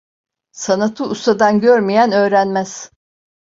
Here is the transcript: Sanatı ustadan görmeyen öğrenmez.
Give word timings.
Sanatı 0.51 1.03
ustadan 1.03 1.59
görmeyen 1.59 2.11
öğrenmez. 2.11 2.91